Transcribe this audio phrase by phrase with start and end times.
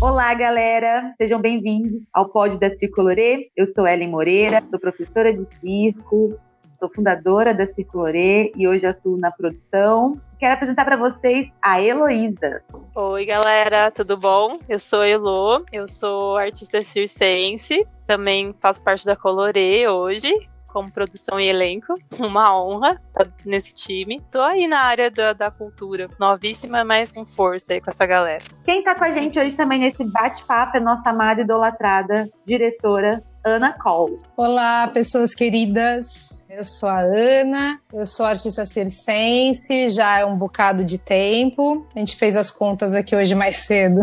[0.00, 1.12] Olá, galera!
[1.18, 3.50] Sejam bem-vindos ao Pod da Circolorê.
[3.56, 6.38] Eu sou Ellen Moreira, sou professora de circo,
[6.78, 10.16] sou fundadora da Circolorê e hoje atuo na produção.
[10.38, 12.62] Quero apresentar para vocês a Heloísa.
[12.94, 14.58] Oi, galera, tudo bom?
[14.68, 20.32] Eu sou Elo, eu sou artista circense, também faço parte da Colorê hoje
[20.78, 21.94] como produção e elenco.
[22.20, 24.22] Uma honra estar nesse time.
[24.30, 28.44] Tô aí na área da, da cultura, novíssima, mas com força aí com essa galera.
[28.64, 33.72] Quem tá com a gente hoje também nesse bate-papo é nossa amada idolatrada diretora Ana
[33.72, 34.20] Cole.
[34.36, 36.48] Olá, pessoas queridas.
[36.48, 41.86] Eu sou a Ana, eu sou artista circense já é um bocado de tempo.
[41.94, 44.00] A gente fez as contas aqui hoje mais cedo.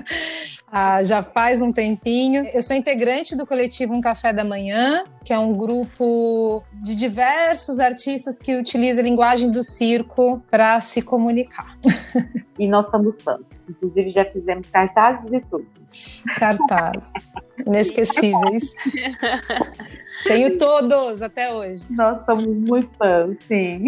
[0.70, 2.44] ah, já faz um tempinho.
[2.52, 7.80] Eu sou integrante do coletivo Um Café da Manhã, que é um grupo de diversos
[7.80, 11.78] artistas que utiliza a linguagem do circo para se comunicar.
[12.58, 13.40] E nós somos fãs.
[13.68, 15.66] Inclusive, já fizemos cartazes e tudo.
[16.38, 17.32] Cartazes.
[17.64, 18.74] Inesquecíveis.
[20.24, 21.86] Tenho todos até hoje.
[21.90, 23.84] Nós somos muito fãs, sim.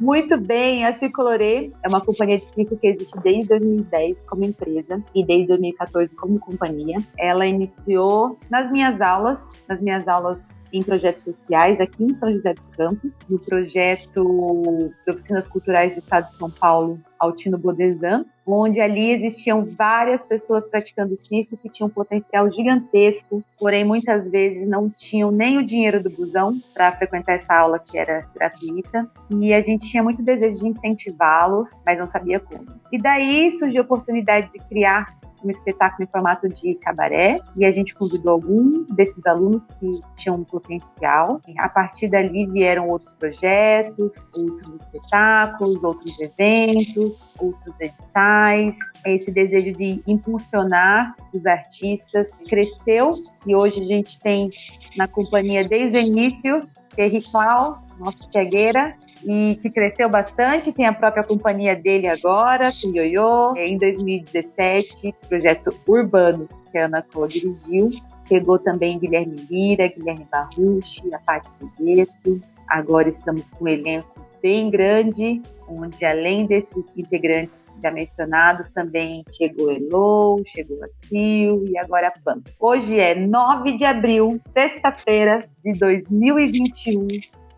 [0.00, 5.02] Muito bem, a Circolorê é uma companhia de circo que existe desde 2010 como empresa
[5.14, 6.96] e desde 2014 como companhia.
[7.18, 12.54] Ela iniciou nas minhas aulas, nas minhas aulas em projetos sociais aqui em São José
[12.54, 18.80] dos Campos, no projeto de oficinas culturais do Estado de São Paulo, Altino Bodesan, onde
[18.80, 24.90] ali existiam várias pessoas praticando circo que tinham um potencial gigantesco, porém muitas vezes não
[24.90, 29.62] tinham nem o dinheiro do busão para frequentar essa aula que era gratuita, e a
[29.62, 32.66] gente tinha muito desejo de incentivá-los, mas não sabia como.
[32.92, 35.06] E daí surgiu a oportunidade de criar
[35.46, 40.36] um espetáculo em formato de cabaré e a gente convidou alguns desses alunos que tinham
[40.36, 41.40] um potencial.
[41.58, 48.76] A partir dali vieram outros projetos, outros espetáculos, outros eventos, outros editais.
[49.06, 53.14] Esse desejo de impulsionar os artistas cresceu
[53.46, 54.50] e hoje a gente tem
[54.96, 60.72] na companhia desde o início Thierry Clau, nosso cegueira, e que cresceu bastante.
[60.72, 63.56] Tem a própria companhia dele agora, com Yoyo.
[63.56, 67.90] Em 2017, projeto Urbano, que a Ana Cor dirigiu.
[68.28, 72.40] Chegou também Guilherme Lira, Guilherme Barrucci, a Paty Pedreto.
[72.68, 79.70] Agora estamos com um elenco bem grande, onde além desses integrantes já mencionados, também chegou
[79.70, 82.40] Elo, chegou a Sil e agora a PAN.
[82.58, 87.06] Hoje é 9 de abril, sexta-feira de 2021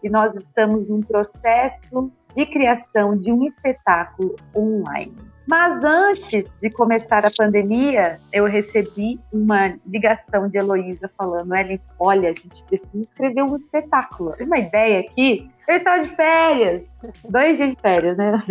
[0.03, 5.15] e nós estamos num processo de criação de um espetáculo online.
[5.49, 12.31] Mas antes de começar a pandemia, eu recebi uma ligação de Heloísa falando: Ellen, olha,
[12.31, 14.33] a gente precisa escrever um espetáculo.
[14.33, 15.51] Tem uma ideia aqui?
[15.69, 16.83] Eu estava de férias,
[17.29, 18.43] dois dias de férias, né?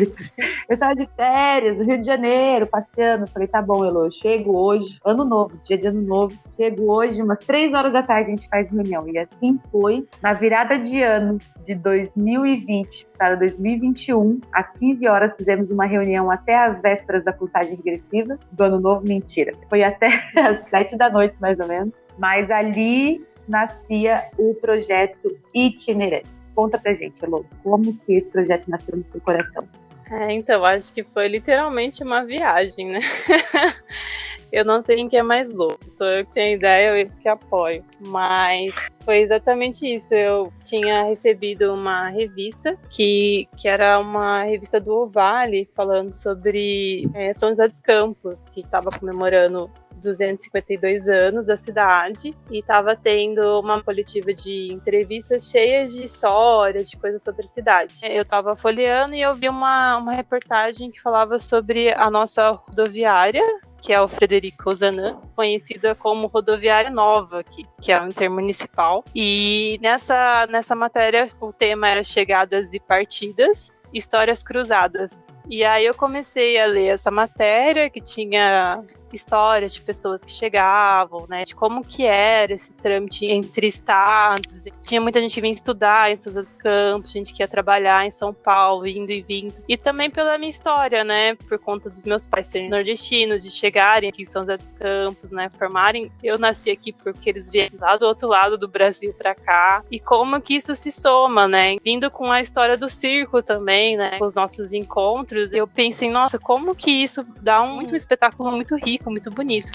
[0.70, 3.26] Eu estava de férias no Rio de Janeiro, passeando.
[3.26, 6.38] Falei, tá bom, eu chego hoje, ano novo, dia de ano novo.
[6.56, 9.10] Chego hoje, umas três horas da tarde, a gente faz reunião.
[9.10, 15.72] E assim foi, na virada de ano de 2020 para 2021, às 15 horas, fizemos
[15.72, 19.02] uma reunião até as vésperas da contagem regressiva do ano novo.
[19.08, 21.92] Mentira, foi até às sete da noite, mais ou menos.
[22.20, 26.37] Mas ali nascia o projeto itinerante.
[26.58, 29.64] Conta pra gente, Elô, como que esse projeto nasceu no seu coração?
[30.10, 33.00] É, então, acho que foi literalmente uma viagem, né?
[34.52, 35.78] eu não sei quem que é mais louco.
[35.92, 37.86] Sou eu que tenho ideia eles que apoio.
[38.00, 40.16] Mas foi exatamente isso.
[40.16, 47.34] Eu tinha recebido uma revista que, que era uma revista do Ovale falando sobre é,
[47.34, 53.84] São José dos Campos, que estava comemorando 252 anos da cidade e estava tendo uma
[53.84, 58.00] coletiva de entrevistas cheias de histórias, de coisas sobre a cidade.
[58.04, 63.44] Eu estava folheando e eu vi uma, uma reportagem que falava sobre a nossa rodoviária,
[63.82, 69.04] que é o Frederico Ozanam, conhecida como Rodoviária Nova aqui, que é o intermunicipal.
[69.16, 75.28] E nessa, nessa matéria o tema era chegadas e partidas, histórias cruzadas.
[75.50, 78.84] E aí eu comecei a ler essa matéria que tinha
[79.16, 84.66] histórias de pessoas que chegavam, né, de como que era esse trâmite entre estados.
[84.84, 88.06] Tinha muita gente que vinha estudar em São José dos Campos, gente que ia trabalhar
[88.06, 89.54] em São Paulo, indo e vindo.
[89.68, 94.10] E também pela minha história, né, por conta dos meus pais serem nordestinos, de chegarem
[94.10, 96.12] aqui em São José dos Campos, né, formarem.
[96.24, 99.84] Eu nasci aqui porque eles vieram lá do outro lado do Brasil para cá.
[99.92, 104.18] E como que isso se soma, né, vindo com a história do circo também, né,
[104.20, 105.52] com os nossos encontros.
[105.52, 109.72] Eu pensei, nossa, como que isso dá um, muito um espetáculo muito rico muito bonito.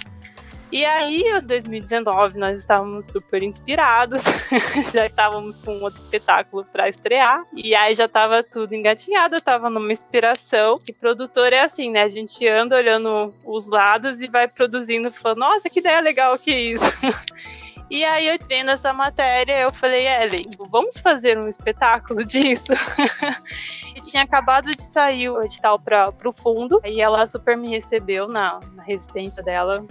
[0.73, 4.25] E aí, em 2019, nós estávamos super inspirados,
[4.90, 9.93] já estávamos com outro espetáculo para estrear, e aí já estava tudo engatinhado, estava numa
[9.93, 10.79] inspiração.
[10.88, 12.05] E produtor é assim, né?
[12.05, 16.50] A gente anda olhando os lados e vai produzindo, falando, nossa, que ideia legal que
[16.50, 16.84] é isso.
[17.90, 22.73] E aí, eu vendo essa matéria, eu falei, Ellen, vamos fazer um espetáculo disso?
[23.94, 28.27] e tinha acabado de sair o edital para o fundo, e ela super me recebeu
[28.27, 29.83] na, na residência dela,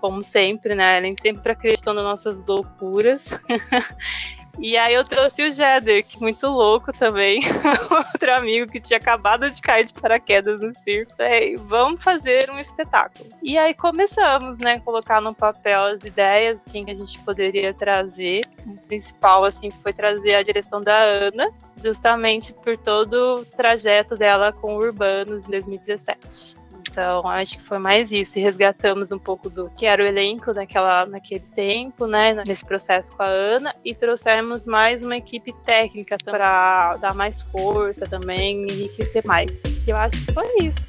[0.00, 0.98] como sempre, né?
[0.98, 3.30] Ellen sempre acreditou nas nossas loucuras.
[4.58, 7.40] E aí eu trouxe o Jeder, que muito louco também,
[7.90, 11.14] outro amigo que tinha acabado de cair de paraquedas no circo.
[11.16, 13.28] Falei, vamos fazer um espetáculo.
[13.42, 18.40] E aí começamos, né, colocar no papel as ideias, quem que a gente poderia trazer.
[18.66, 24.52] O principal, assim, foi trazer a direção da Ana, justamente por todo o trajeto dela
[24.52, 26.65] com Urbanos em 2017.
[26.96, 28.40] Então, acho que foi mais isso.
[28.40, 32.32] resgatamos um pouco do que era o elenco naquela, naquele tempo, né?
[32.46, 33.70] Nesse processo com a Ana.
[33.84, 39.62] E trouxemos mais uma equipe técnica para dar mais força também, enriquecer mais.
[39.86, 40.86] E eu acho que foi isso.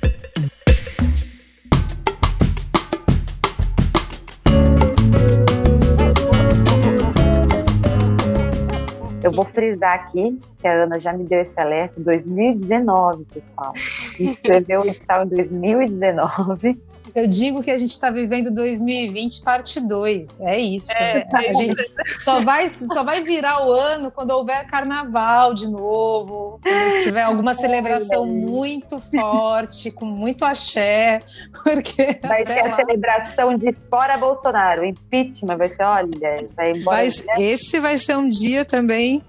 [9.22, 13.74] Eu vou frisar aqui que a Ana já me deu esse alerta em 2019, pessoal.
[14.20, 16.78] Escreveu o edital em 2019.
[17.18, 20.42] Eu digo que a gente está vivendo 2020 parte 2.
[20.42, 20.92] É isso.
[20.92, 21.76] É, a é gente
[22.20, 27.56] só vai, só vai virar o ano quando houver carnaval de novo, quando tiver alguma
[27.56, 31.22] celebração muito forte, com muito axé.
[31.64, 32.68] Porque vai ser lá...
[32.68, 34.82] a celebração de fora Bolsonaro.
[34.82, 36.98] O impeachment vai ser, olha, vai embora.
[36.98, 37.08] Vai,
[37.40, 39.24] esse vai ser um dia também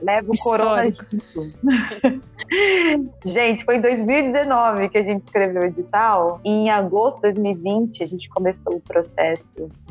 [0.00, 0.84] Leva o corona.
[3.24, 6.40] gente, foi em 2019 que a gente escreveu o edital.
[6.44, 9.42] E em agosto de 2020, a gente começou o processo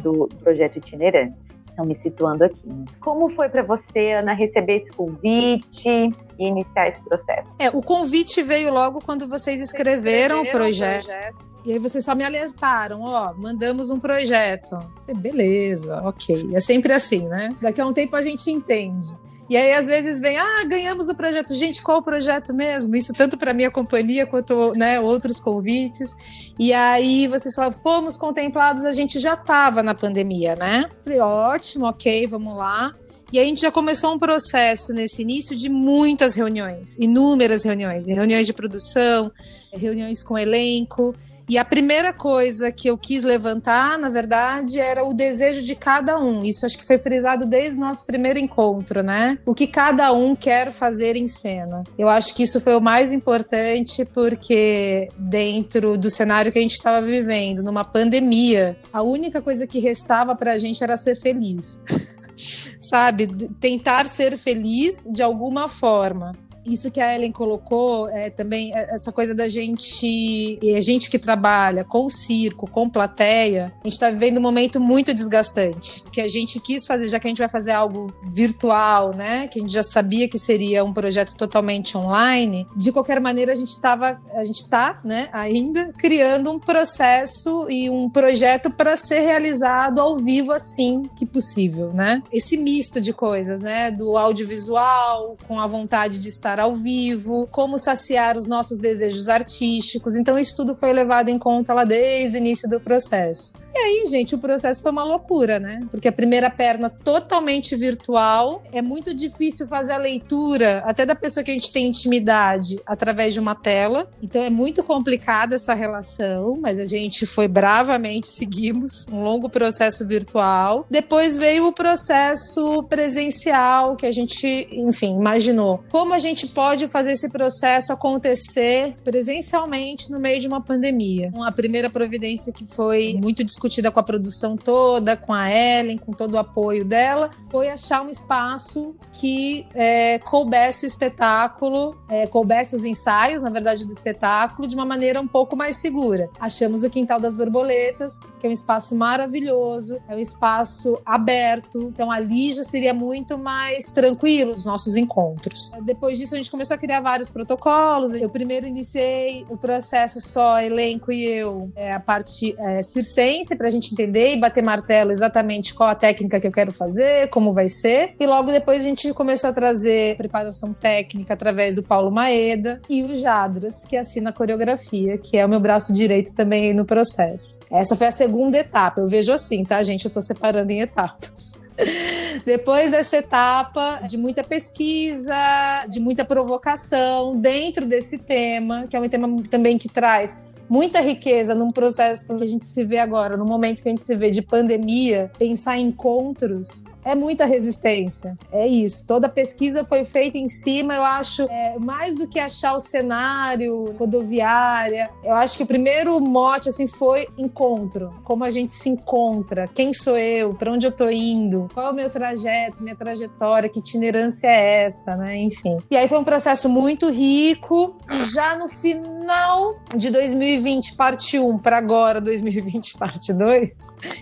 [0.02, 1.58] do projeto Itinerantes.
[1.74, 2.86] Então, me situando aqui.
[3.00, 7.48] Como foi para você, Ana, receber esse convite e iniciar esse processo?
[7.58, 11.06] É, o convite veio logo quando vocês escreveram, vocês escreveram o projeto.
[11.06, 11.54] projeto.
[11.66, 14.78] E aí vocês só me alertaram, ó, mandamos um projeto.
[15.16, 16.50] Beleza, ok.
[16.54, 17.56] É sempre assim, né?
[17.62, 19.16] Daqui a um tempo a gente entende.
[19.54, 21.54] E aí, às vezes, vem, ah, ganhamos o projeto.
[21.54, 22.96] Gente, qual o projeto mesmo?
[22.96, 26.10] Isso tanto para minha companhia quanto né, outros convites.
[26.58, 30.90] E aí vocês falam, fomos contemplados, a gente já estava na pandemia, né?
[31.04, 32.96] Falei, ótimo, ok, vamos lá.
[33.32, 38.48] E a gente já começou um processo nesse início de muitas reuniões, inúmeras reuniões, reuniões
[38.48, 39.32] de produção,
[39.72, 41.14] reuniões com elenco.
[41.50, 46.18] E a primeira coisa que eu quis levantar, na verdade, era o desejo de cada
[46.20, 46.44] um.
[46.44, 49.38] Isso acho que foi frisado desde o nosso primeiro encontro, né?
[49.46, 51.84] O que cada um quer fazer em cena.
[51.98, 56.76] Eu acho que isso foi o mais importante porque dentro do cenário que a gente
[56.76, 61.82] estava vivendo, numa pandemia, a única coisa que restava para a gente era ser feliz.
[62.80, 63.28] Sabe?
[63.60, 66.34] Tentar ser feliz de alguma forma
[66.66, 71.20] isso que a Ellen colocou é também é, essa coisa da gente, a gente que
[71.20, 76.04] trabalha com circo, com plateia, a gente está vivendo um momento muito desgastante.
[76.12, 79.48] Que a gente quis fazer, já que a gente vai fazer algo virtual, né?
[79.48, 82.68] Que a gente já sabia que seria um projeto totalmente online.
[82.76, 85.30] De qualquer maneira, a gente estava, a gente está, né?
[85.32, 91.94] Ainda criando um processo e um projeto para ser realizado ao vivo assim que possível,
[91.94, 92.22] né?
[92.32, 93.92] Esse misto de coisas, né?
[93.92, 100.16] Do audiovisual com a vontade de estar ao vivo, como saciar os nossos desejos artísticos.
[100.16, 103.54] Então, isso tudo foi levado em conta lá desde o início do processo.
[103.76, 105.82] E aí, gente, o processo foi uma loucura, né?
[105.90, 111.44] Porque a primeira perna totalmente virtual, é muito difícil fazer a leitura até da pessoa
[111.44, 114.08] que a gente tem intimidade através de uma tela.
[114.22, 120.06] Então é muito complicada essa relação, mas a gente foi bravamente seguimos um longo processo
[120.06, 120.86] virtual.
[120.90, 125.84] Depois veio o processo presencial que a gente, enfim, imaginou.
[125.90, 131.32] Como a gente pode fazer esse processo acontecer presencialmente no meio de uma pandemia?
[131.46, 135.98] A primeira providência que foi muito discutida discutida com a produção toda, com a Ellen,
[135.98, 142.28] com todo o apoio dela, foi achar um espaço que é, coubesse o espetáculo, é,
[142.28, 146.30] coubesse os ensaios, na verdade, do espetáculo, de uma maneira um pouco mais segura.
[146.40, 152.12] Achamos o Quintal das Borboletas, que é um espaço maravilhoso, é um espaço aberto, então
[152.12, 155.72] ali já seria muito mais tranquilo os nossos encontros.
[155.84, 158.14] Depois disso, disso, a gente começou a criar vários protocolos.
[158.14, 163.68] Eu primeiro iniciei o processo só elenco e eu, é, a parte é, circense, para
[163.68, 167.54] a gente entender e bater martelo exatamente qual a técnica que eu quero fazer, como
[167.54, 168.16] vai ser.
[168.20, 173.04] E logo depois a gente começou a trazer preparação técnica através do Paulo Maeda e
[173.04, 177.60] o Jadras, que assina a coreografia, que é o meu braço direito também no processo.
[177.72, 179.02] Essa foi a segunda etapa.
[179.02, 180.06] Eu vejo assim, tá, gente?
[180.06, 181.63] Eu tô separando em etapas.
[182.46, 189.08] Depois dessa etapa de muita pesquisa, de muita provocação dentro desse tema, que é um
[189.10, 190.38] tema também que traz
[190.70, 194.04] muita riqueza num processo que a gente se vê agora, no momento que a gente
[194.04, 198.38] se vê de pandemia, pensar em encontros é muita resistência.
[198.52, 199.06] É isso.
[199.06, 203.94] Toda pesquisa foi feita em cima, eu acho, é, mais do que achar o cenário
[203.98, 205.10] rodoviária.
[205.24, 208.14] Eu acho que o primeiro mote assim foi encontro.
[208.24, 209.68] Como a gente se encontra?
[209.68, 210.54] Quem sou eu?
[210.54, 211.70] Para onde eu tô indo?
[211.74, 213.70] Qual é o meu trajeto, minha trajetória?
[213.70, 215.38] Que itinerância é essa, né?
[215.38, 215.78] Enfim.
[215.90, 217.96] E aí foi um processo muito rico.
[218.12, 223.72] E já no final de 2020, parte 1 para agora 2020, parte 2.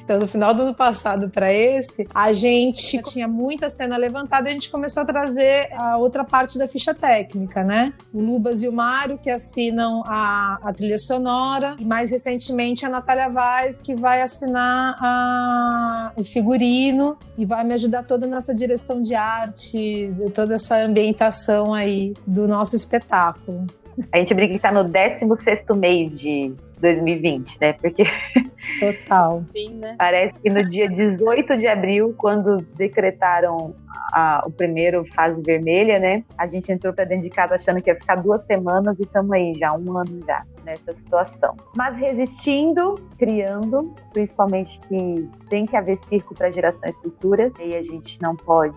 [0.04, 4.50] Então no final do ano passado para esse, a gente gente tinha muita cena levantada
[4.50, 7.94] e a gente começou a trazer a outra parte da ficha técnica, né?
[8.14, 12.90] O Lubas e o Mário, que assinam a, a trilha sonora, e mais recentemente a
[12.90, 19.02] Natália Vaz, que vai assinar a, o figurino e vai me ajudar toda nessa direção
[19.02, 23.66] de arte, toda essa ambientação aí do nosso espetáculo.
[24.12, 27.74] A gente brinca que está no 16 mês de 2020, né?
[27.74, 28.04] Porque
[28.80, 29.44] Total.
[29.52, 29.96] Sim, né?
[29.98, 33.76] parece que no dia 18 de abril, quando decretaram
[34.14, 36.24] a, o primeiro fase vermelha, né?
[36.38, 39.32] A gente entrou para dentro de casa achando que ia ficar duas semanas e estamos
[39.32, 41.56] aí já um ano já nessa situação.
[41.76, 48.22] Mas resistindo, criando, principalmente que tem que haver circo para gerações futuras e a gente
[48.22, 48.76] não pode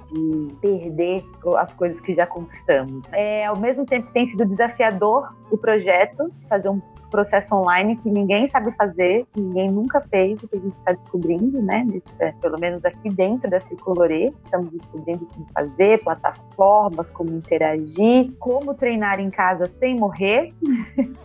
[0.60, 1.24] perder
[1.58, 3.02] as coisas que já conquistamos.
[3.12, 6.80] É, ao mesmo tempo tem sido desafiador o projeto, fazer um
[7.14, 10.92] processo online que ninguém sabe fazer, que ninguém nunca fez, o que a gente está
[10.94, 11.86] descobrindo, né?
[12.18, 18.74] É, pelo menos aqui dentro da Circolorê, estamos descobrindo como fazer, plataformas, como interagir, como
[18.74, 20.52] treinar em casa sem morrer.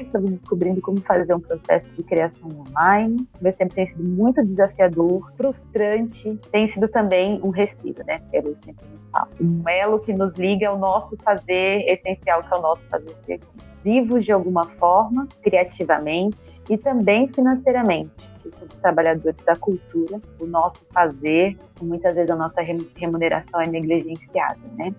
[0.00, 3.28] Estamos descobrindo como fazer um processo de criação online.
[3.42, 8.22] Mesmo tempo tem sido muito desafiador, frustrante, tem sido também um respiro, né?
[8.32, 9.28] Eu sempre falo.
[9.38, 13.71] Um elo que nos liga ao nosso fazer essencial, que é o nosso fazer aqui
[13.84, 16.36] vivos de alguma forma, criativamente
[16.68, 22.60] e também financeiramente que somos trabalhadores da cultura, o nosso fazer, muitas vezes a nossa
[22.96, 24.94] remuneração é negligenciada, né?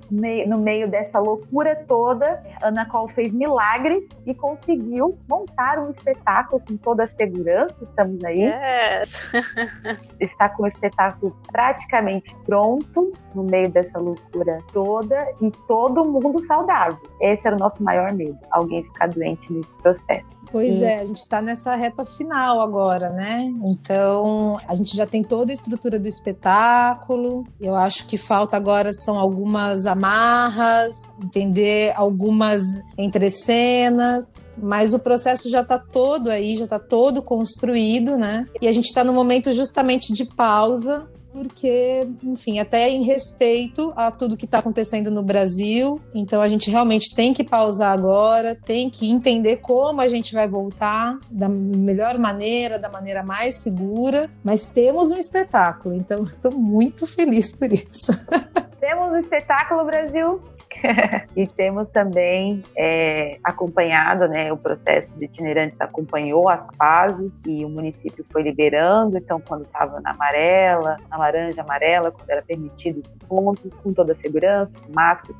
[0.47, 6.77] No meio dessa loucura toda, Ana Col fez milagres e conseguiu montar um espetáculo com
[6.77, 8.43] toda a segurança, estamos aí.
[8.43, 9.31] Yes.
[10.19, 16.99] Está com o espetáculo praticamente pronto, no meio dessa loucura toda, e todo mundo saudável.
[17.21, 20.43] Esse era o nosso maior medo, alguém ficar doente nesse processo.
[20.51, 23.32] Pois é, a gente está nessa reta final agora, né?
[23.41, 27.45] Então, a gente já tem toda a estrutura do espetáculo.
[27.59, 32.61] Eu acho que falta agora são algumas amarras, entender algumas
[32.97, 38.45] entrecenas, mas o processo já está todo aí, já está todo construído, né?
[38.61, 44.11] E a gente está no momento justamente de pausa porque, enfim, até em respeito a
[44.11, 45.99] tudo que está acontecendo no Brasil.
[46.13, 50.47] Então a gente realmente tem que pausar agora, tem que entender como a gente vai
[50.47, 54.29] voltar da melhor maneira, da maneira mais segura.
[54.43, 58.11] Mas temos um espetáculo, então estou muito feliz por isso.
[58.79, 60.41] Temos um espetáculo, Brasil.
[61.35, 67.69] e temos também é, acompanhado, né, o processo de itinerantes acompanhou as fases e o
[67.69, 73.73] município foi liberando, então quando estava na amarela, na laranja amarela, quando era permitido os
[73.81, 75.33] com toda a segurança, máscara,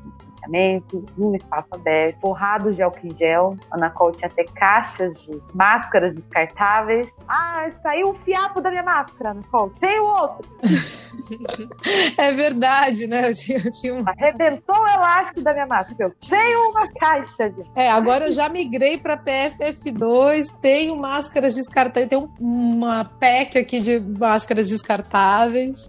[0.44, 3.56] distanciamento, num espaço aberto, forrados de álcool em gel.
[3.72, 7.06] Ana Col tinha até caixas de máscaras descartáveis.
[7.28, 9.70] Ah, saiu um fiapo da minha máscara, Ana Col.
[9.80, 10.48] Tem o outro.
[12.18, 13.30] é verdade, né?
[13.30, 14.04] Eu tinha, eu tinha um...
[14.06, 15.96] Arrebentou o elástico da minha máscara.
[15.98, 17.62] Eu tenho uma caixa de...
[17.74, 24.00] É, agora eu já migrei para PFF2, tenho máscaras descartáveis, tenho uma pack aqui de
[24.00, 25.88] máscaras descartáveis.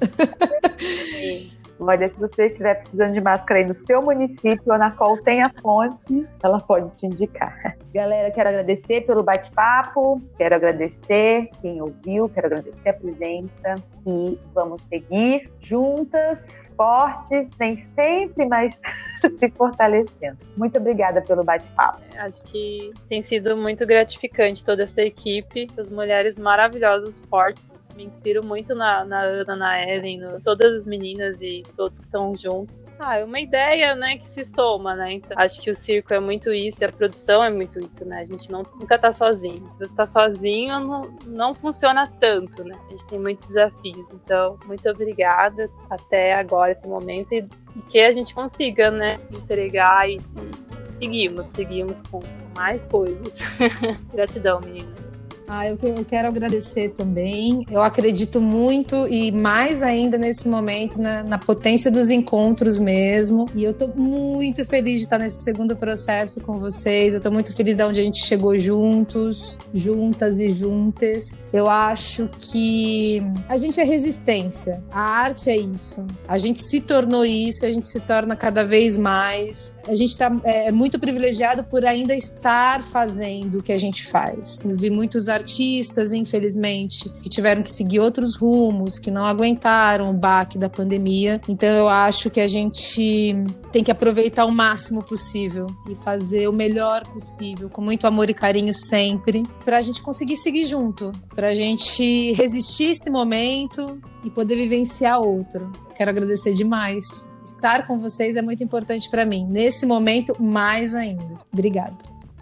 [1.80, 5.50] Olha, se você estiver precisando de máscara aí no seu município, a Anacol tem a
[5.62, 7.78] fonte, ela pode te indicar.
[7.94, 13.76] Galera, quero agradecer pelo bate-papo, quero agradecer quem ouviu, quero agradecer a presença
[14.08, 16.42] e vamos seguir juntas,
[16.78, 18.78] fortes, nem sempre, mas
[19.38, 20.38] se fortalecendo.
[20.56, 22.02] Muito obrigada pelo bate-papo.
[22.18, 28.46] Acho que tem sido muito gratificante toda essa equipe, as mulheres maravilhosas, fortes me inspiro
[28.46, 32.88] muito na, na Ana, na Ellen, no, todas as meninas e todos que estão juntos.
[33.00, 35.14] Ah, é uma ideia, né, que se soma, né?
[35.14, 38.20] Então, acho que o circo é muito isso, e a produção é muito isso, né?
[38.22, 39.68] A gente não, nunca tá sozinho.
[39.72, 42.78] Se você tá sozinho, não, não funciona tanto, né?
[42.88, 44.12] A gente tem muitos desafios.
[44.12, 50.10] Então, muito obrigada até agora, esse momento, e, e que a gente consiga, né, entregar
[50.10, 52.20] e, e seguimos, seguimos com
[52.56, 53.40] mais coisas.
[54.14, 55.05] Gratidão, meninas.
[55.48, 57.66] Ah, eu, eu quero agradecer também.
[57.70, 63.48] Eu acredito muito e mais ainda nesse momento na, na potência dos encontros mesmo.
[63.54, 67.14] E eu tô muito feliz de estar nesse segundo processo com vocês.
[67.14, 71.38] Eu tô muito feliz de onde a gente chegou juntos, juntas e juntas.
[71.54, 74.84] Eu acho que a gente é resistência.
[74.92, 76.06] A arte é isso.
[76.28, 79.78] A gente se tornou isso, a gente se torna cada vez mais.
[79.88, 84.08] A gente tá, é, é muito privilegiado por ainda estar fazendo o que a gente
[84.08, 84.62] faz.
[84.66, 90.14] Eu vi muitos artistas, infelizmente, que tiveram que seguir outros rumos, que não aguentaram o
[90.14, 91.40] baque da pandemia.
[91.48, 93.36] Então eu acho que a gente
[93.72, 98.34] tem que aproveitar o máximo possível e fazer o melhor possível, com muito amor e
[98.34, 104.30] carinho sempre, para a gente conseguir seguir junto, para a gente resistir esse momento e
[104.30, 105.72] poder vivenciar outro.
[105.96, 107.44] Quero agradecer demais.
[107.46, 109.46] Estar com vocês é muito importante para mim.
[109.48, 111.40] Nesse momento, mais ainda.
[111.54, 111.98] Obrigada.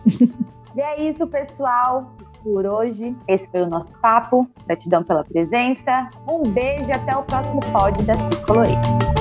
[0.75, 2.11] E é isso, pessoal
[2.43, 3.15] por hoje.
[3.27, 4.47] Esse foi o nosso papo.
[4.67, 6.09] Gratidão pela presença.
[6.29, 9.12] Um beijo e até o próximo pod da Cicoloria.